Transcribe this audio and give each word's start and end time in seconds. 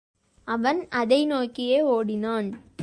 அவன் 0.47 0.87
அதை 0.89 1.25
நோக்கியே 1.25 1.81
ஒடினான். 1.81 2.49